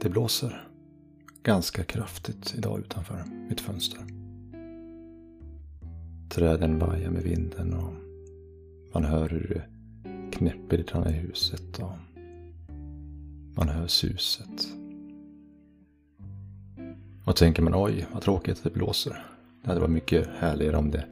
Det 0.00 0.08
blåser 0.08 0.68
ganska 1.42 1.84
kraftigt 1.84 2.54
idag 2.58 2.80
utanför 2.80 3.24
mitt 3.48 3.60
fönster. 3.60 4.00
Träden 6.28 6.78
vajar 6.78 7.10
med 7.10 7.22
vinden 7.22 7.74
och 7.74 7.92
man 8.94 9.04
hör 9.04 9.28
hur 9.28 9.48
det 9.54 9.62
knäpper 10.30 10.78
lite 10.78 10.98
i 10.98 11.12
huset 11.12 11.78
och 11.78 11.92
man 13.56 13.68
hör 13.68 13.86
suset. 13.86 14.68
Och 17.24 17.36
tänker 17.36 17.62
man 17.62 17.74
oj, 17.74 18.06
vad 18.12 18.22
tråkigt 18.22 18.58
att 18.58 18.64
det 18.64 18.70
blåser. 18.70 19.26
Det 19.62 19.68
hade 19.68 19.80
varit 19.80 19.92
mycket 19.92 20.28
härligare 20.38 20.76
om 20.76 20.90
det 20.90 21.04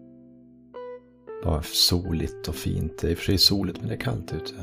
var 1.45 1.63
soligt 1.63 2.49
och 2.49 2.55
fint. 2.55 2.99
Det 2.99 3.07
är 3.07 3.11
i 3.11 3.15
och 3.15 3.19
för 3.19 3.25
sig 3.25 3.39
soligt 3.39 3.81
men 3.81 3.89
det 3.89 3.95
är 3.95 4.01
kallt 4.01 4.33
ute. 4.33 4.55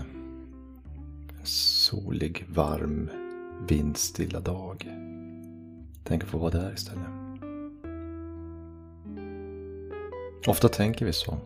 En 1.40 1.46
solig, 1.46 2.46
varm, 2.50 3.10
vindstilla 3.68 4.40
dag. 4.40 4.88
Tänk 6.04 6.24
att 6.24 6.30
få 6.30 6.38
vara 6.38 6.52
där 6.52 6.74
istället. 6.74 7.06
Ofta 10.48 10.70
tänker 10.70 11.06
vi 11.06 11.14
så. 11.14 11.38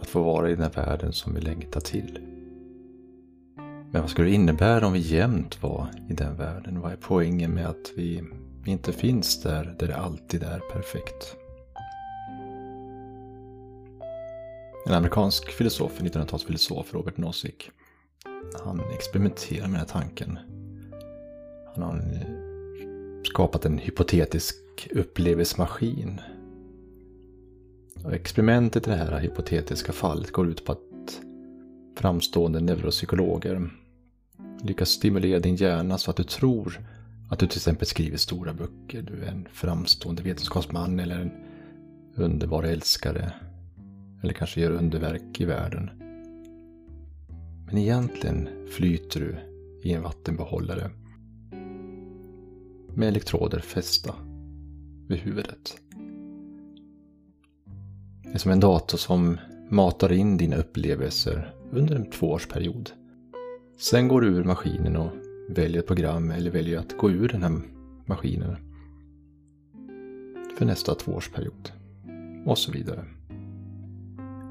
Att 0.00 0.08
få 0.08 0.22
vara 0.22 0.50
i 0.50 0.54
den 0.54 0.62
här 0.62 0.86
världen 0.86 1.12
som 1.12 1.34
vi 1.34 1.40
längtar 1.40 1.80
till. 1.80 2.18
Men 3.90 4.00
vad 4.00 4.10
skulle 4.10 4.28
det 4.28 4.34
innebära 4.34 4.86
om 4.86 4.92
vi 4.92 4.98
jämt 4.98 5.62
var 5.62 5.88
i 6.08 6.12
den 6.12 6.36
världen? 6.36 6.80
Vad 6.80 6.92
är 6.92 6.96
poängen 6.96 7.54
med 7.54 7.66
att 7.66 7.92
vi 7.96 8.24
inte 8.64 8.92
finns 8.92 9.42
där, 9.42 9.76
där 9.78 9.86
det 9.86 9.96
alltid 9.96 10.42
är 10.42 10.58
perfekt? 10.72 11.36
En 14.86 14.94
amerikansk 14.94 15.50
filosof, 15.50 16.00
1900-talsfilosof, 16.00 16.84
Robert 16.90 17.16
Nozick, 17.16 17.70
han 18.54 18.80
experimenterar 18.94 19.68
med 19.68 19.70
den 19.70 19.76
här 19.76 19.86
tanken. 19.86 20.38
Han 21.74 21.82
har 21.82 22.02
skapat 23.24 23.64
en 23.64 23.78
hypotetisk 23.78 24.56
upplevelsemaskin. 24.90 26.20
Och 28.04 28.12
experimentet 28.12 28.86
i 28.86 28.90
det 28.90 28.96
här 28.96 29.18
hypotetiska 29.18 29.92
fallet 29.92 30.32
går 30.32 30.48
ut 30.48 30.64
på 30.64 30.72
att 30.72 31.20
framstående 31.96 32.60
neuropsykologer 32.60 33.70
lyckas 34.62 34.88
stimulera 34.88 35.38
din 35.38 35.56
hjärna 35.56 35.98
så 35.98 36.10
att 36.10 36.16
du 36.16 36.24
tror 36.24 36.80
att 37.30 37.38
du 37.38 37.46
till 37.46 37.58
exempel 37.58 37.86
skriver 37.86 38.16
stora 38.16 38.52
böcker, 38.52 39.02
du 39.02 39.24
är 39.24 39.30
en 39.30 39.48
framstående 39.52 40.22
vetenskapsman 40.22 41.00
eller 41.00 41.20
en 41.20 41.30
underbar 42.14 42.62
älskare. 42.62 43.32
Eller 44.22 44.32
kanske 44.32 44.60
gör 44.60 44.70
underverk 44.70 45.40
i 45.40 45.44
världen. 45.44 45.90
Men 47.68 47.78
egentligen 47.78 48.48
flyter 48.68 49.20
du 49.20 49.36
i 49.82 49.92
en 49.92 50.02
vattenbehållare 50.02 50.90
med 52.94 53.08
elektroder 53.08 53.60
fästa 53.60 54.14
vid 55.08 55.18
huvudet. 55.18 55.80
Det 58.22 58.32
är 58.32 58.38
som 58.38 58.52
en 58.52 58.60
dator 58.60 58.98
som 58.98 59.38
matar 59.70 60.12
in 60.12 60.36
dina 60.36 60.56
upplevelser 60.56 61.54
under 61.70 61.96
en 61.96 62.10
tvåårsperiod. 62.10 62.90
Sen 63.78 64.08
går 64.08 64.20
du 64.20 64.28
ur 64.28 64.44
maskinen 64.44 64.96
och 64.96 65.10
väljer 65.48 65.78
ett 65.80 65.86
program 65.86 66.30
eller 66.30 66.50
väljer 66.50 66.78
att 66.78 66.96
gå 66.98 67.10
ur 67.10 67.28
den 67.28 67.42
här 67.42 67.60
maskinen 68.06 68.56
för 70.58 70.64
nästa 70.64 70.94
tvåårsperiod. 70.94 71.72
Och 72.46 72.58
så 72.58 72.72
vidare. 72.72 73.04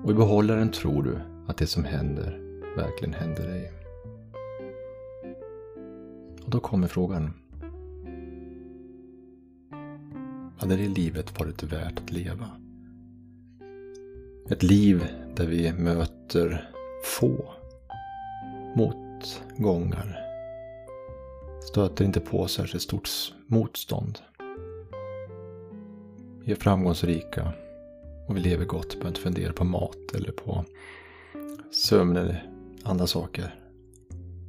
Och 0.03 0.11
i 0.11 0.13
behållaren 0.13 0.71
tror 0.71 1.03
du 1.03 1.17
att 1.47 1.57
det 1.57 1.67
som 1.67 1.83
händer 1.83 2.46
verkligen 2.77 3.13
händer 3.13 3.47
dig. 3.47 3.71
Och 6.43 6.49
då 6.49 6.59
kommer 6.59 6.87
frågan. 6.87 7.33
Hade 10.57 10.75
det 10.75 10.87
livet 10.87 11.39
varit 11.39 11.63
värt 11.63 11.99
att 11.99 12.11
leva? 12.11 12.49
Ett 14.49 14.63
liv 14.63 15.07
där 15.35 15.47
vi 15.47 15.73
möter 15.73 16.69
få 17.03 17.53
motgångar. 18.75 20.19
Stöter 21.61 22.05
inte 22.05 22.19
på 22.19 22.47
särskilt 22.47 22.83
stort 22.83 23.09
motstånd. 23.47 24.19
Vi 26.43 26.51
är 26.51 26.55
framgångsrika 26.55 27.53
och 28.27 28.35
vi 28.35 28.39
lever 28.39 28.65
gott, 28.65 28.89
behöver 28.89 29.07
inte 29.07 29.21
fundera 29.21 29.53
på 29.53 29.63
mat 29.63 30.15
eller 30.15 30.31
på 30.31 30.65
sömn 31.71 32.17
eller 32.17 32.56
andra 32.87 33.07
saker. 33.07 33.55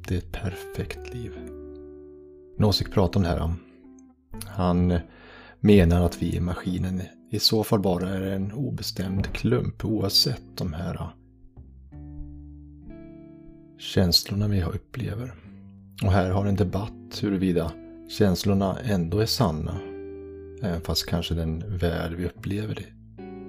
Det 0.07 0.13
är 0.13 0.17
ett 0.17 0.31
perfekt 0.31 1.13
liv. 1.13 1.31
Nozick 2.57 2.91
pratar 2.91 3.19
om 3.19 3.23
det 3.23 3.29
här. 3.29 3.53
Han 4.45 4.99
menar 5.59 6.01
att 6.01 6.21
vi 6.21 6.35
i 6.35 6.39
maskinen 6.39 7.01
i 7.31 7.39
så 7.39 7.63
fall 7.63 7.79
bara 7.79 8.09
är 8.09 8.21
en 8.21 8.51
obestämd 8.51 9.27
klump 9.27 9.85
oavsett 9.85 10.43
de 10.55 10.73
här 10.73 11.09
känslorna 13.77 14.47
vi 14.47 14.63
upplever. 14.63 15.33
Och 16.03 16.11
här 16.11 16.29
har 16.29 16.45
en 16.45 16.55
debatt 16.55 17.19
huruvida 17.21 17.71
känslorna 18.09 18.79
ändå 18.79 19.19
är 19.19 19.25
sanna. 19.25 19.79
Även 20.61 20.81
fast 20.81 21.05
kanske 21.05 21.33
den 21.33 21.77
värld 21.77 22.13
vi 22.13 22.25
upplever 22.25 22.75
det 22.75 22.85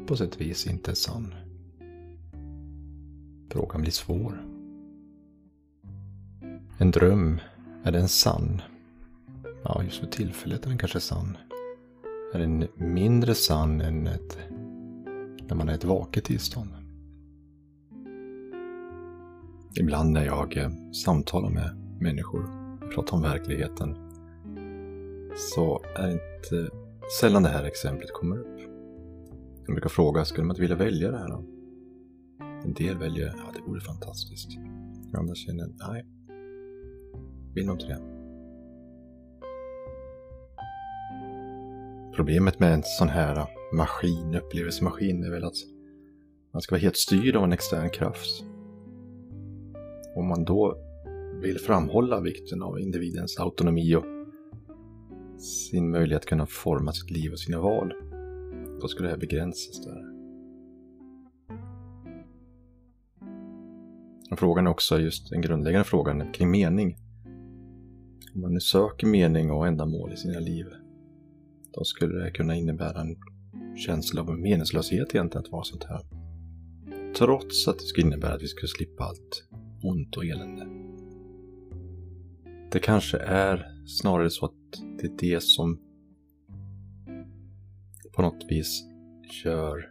på 0.07 0.17
sätt 0.17 0.35
och 0.35 0.41
vis 0.41 0.67
inte 0.67 0.91
är 0.91 0.95
sann. 0.95 1.35
Frågan 3.51 3.81
blir 3.81 3.93
svår. 3.93 4.50
En 6.83 6.91
dröm, 6.91 7.41
är 7.83 7.93
den 7.93 8.09
sann? 8.09 8.63
Ja, 9.63 9.83
just 9.85 9.97
för 9.97 10.07
tillfället 10.07 10.65
är 10.65 10.69
den 10.69 10.79
kanske 10.79 11.01
sann. 11.01 11.37
Är 12.35 12.39
den 12.39 12.67
mindre 12.75 13.35
sann 13.35 13.81
än 13.81 14.07
ett, 14.07 14.39
när 15.49 15.55
man 15.55 15.69
är 15.69 15.73
i 15.73 15.75
ett 15.75 15.85
vaket 15.85 16.25
tillstånd? 16.25 16.71
Ibland 19.81 20.11
när 20.11 20.25
jag 20.25 20.57
eh, 20.57 20.71
samtalar 21.05 21.51
med 21.51 21.77
människor, 22.01 22.43
pratar 22.95 23.17
om 23.17 23.23
verkligheten, 23.23 23.97
så 25.37 25.83
är 25.97 26.07
det 26.07 26.13
inte 26.13 26.71
sällan 27.21 27.43
det 27.43 27.49
här 27.49 27.65
exemplet 27.65 28.13
kommer 28.13 28.39
upp. 28.39 28.61
Jag 29.67 29.75
brukar 29.75 29.89
fråga, 29.89 30.25
skulle 30.25 30.47
man 30.47 30.55
inte 30.55 30.61
vilja 30.61 30.77
välja 30.77 31.11
det 31.11 31.19
här 31.19 31.29
då? 31.29 31.45
En 32.65 32.75
del 32.75 32.99
väljer, 32.99 33.27
ja 33.27 33.53
det 33.55 33.71
vore 33.71 33.81
fantastiskt. 33.81 34.51
Andra 35.15 35.35
känner, 35.35 35.69
nej, 35.89 36.07
vill 37.55 37.67
nog 37.67 37.75
inte 37.75 37.87
det. 37.87 38.01
Problemet 42.17 42.61
med 42.61 42.75
en 42.75 42.83
sån 42.85 43.09
här 43.09 43.37
äh, 43.37 43.47
maskin, 43.73 44.35
upplevelsemaskin, 44.35 45.25
är 45.25 45.31
väl 45.31 45.45
att 45.45 45.57
man 46.53 46.63
ska 46.63 46.75
vara 46.75 46.81
helt 46.81 46.97
styrd 46.97 47.37
av 47.37 47.45
en 47.45 47.53
extern 47.53 47.91
kraft. 47.91 48.45
Om 50.17 50.29
man 50.29 50.45
då 50.45 50.77
vill 51.43 51.59
framhålla 51.59 52.21
vikten 52.21 52.63
av 52.63 52.81
individens 52.81 53.39
autonomi 53.39 53.95
och 53.95 54.05
sin 55.41 55.91
möjlighet 55.91 56.23
att 56.23 56.29
kunna 56.29 56.47
forma 56.47 56.93
sitt 56.93 57.11
liv 57.11 57.33
och 57.33 57.39
sina 57.39 57.61
val, 57.61 57.93
då 58.81 58.89
skulle 58.89 59.09
det 59.09 59.13
här 59.13 59.21
begränsas 59.21 59.85
där. 59.85 60.11
Frågan 64.37 64.67
är 64.67 64.71
också 64.71 64.99
just 64.99 65.31
den 65.31 65.41
grundläggande 65.41 65.85
frågan 65.85 66.33
kring 66.33 66.51
mening. 66.51 66.97
Om 68.35 68.41
man 68.41 68.55
nu 68.55 68.61
söker 68.61 69.07
mening 69.07 69.51
och 69.51 69.67
ändamål 69.67 70.13
i 70.13 70.17
sina 70.17 70.39
liv, 70.39 70.67
då 71.73 71.85
skulle 71.85 72.25
det 72.25 72.31
kunna 72.31 72.57
innebära 72.57 73.01
en 73.01 73.17
känsla 73.77 74.21
av 74.23 74.39
meningslöshet 74.39 75.15
egentligen 75.15 75.45
att 75.45 75.53
vara 75.53 75.65
sånt 75.65 75.85
här. 75.85 76.01
Trots 77.19 77.69
att 77.69 77.79
det 77.79 77.85
skulle 77.85 78.07
innebära 78.07 78.35
att 78.35 78.43
vi 78.43 78.49
skulle 78.49 78.69
slippa 78.69 79.05
allt 79.05 79.45
ont 79.83 80.17
och 80.17 80.25
elände. 80.25 80.67
Det 82.73 82.79
kanske 82.79 83.19
är 83.19 83.85
snarare 83.87 84.31
så 84.31 84.47
att 84.47 84.53
det 84.99 85.07
är 85.07 85.17
det 85.19 85.43
som 85.43 85.79
på 88.13 88.23
något 88.23 88.45
vis 88.49 88.85
gör 89.45 89.91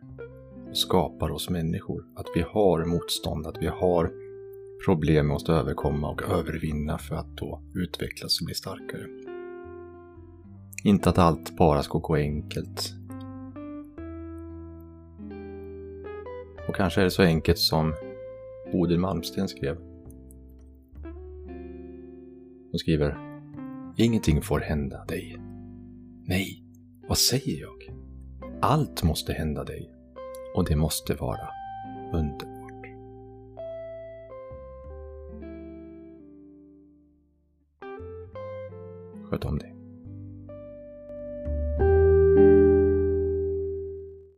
och 0.69 0.77
skapar 0.77 1.29
oss 1.29 1.49
människor. 1.49 2.05
Att 2.15 2.27
vi 2.35 2.41
har 2.41 2.85
motstånd, 2.85 3.47
att 3.47 3.57
vi 3.61 3.67
har 3.67 4.11
problem 4.85 5.25
vi 5.25 5.31
måste 5.31 5.51
överkomma 5.51 6.09
och 6.09 6.21
övervinna 6.21 6.97
för 6.97 7.15
att 7.15 7.37
då 7.37 7.61
utvecklas 7.75 8.41
och 8.41 8.45
bli 8.45 8.55
starkare. 8.55 9.05
Inte 10.83 11.09
att 11.09 11.17
allt 11.17 11.57
bara 11.57 11.83
ska 11.83 11.97
gå 11.97 12.15
enkelt. 12.15 12.93
Och 16.67 16.75
kanske 16.75 17.01
är 17.01 17.05
det 17.05 17.11
så 17.11 17.23
enkelt 17.23 17.57
som 17.57 17.93
Bodil 18.71 18.99
Malmsten 18.99 19.47
skrev. 19.47 19.77
Hon 22.71 22.79
skriver 22.79 23.29
Ingenting 23.97 24.41
får 24.41 24.59
hända 24.59 25.05
dig. 25.05 25.37
Nej, 26.25 26.63
vad 27.07 27.17
säger 27.17 27.61
jag? 27.61 27.95
Allt 28.61 29.03
måste 29.03 29.33
hända 29.33 29.63
dig. 29.63 29.91
Och 30.55 30.65
det 30.65 30.75
måste 30.75 31.13
vara 31.13 31.49
underbart. 32.13 32.58
Sköt 39.29 39.45
om 39.45 39.57
dig. 39.57 39.78